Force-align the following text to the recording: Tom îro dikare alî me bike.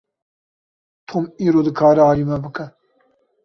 Tom 1.07 1.23
îro 1.45 1.59
dikare 1.67 2.01
alî 2.09 2.23
me 2.29 2.37
bike. 2.43 2.65